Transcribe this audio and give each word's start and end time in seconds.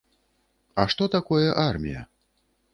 А 0.83 0.87
што 0.95 1.09
такое 1.17 1.45
армія? 1.69 2.01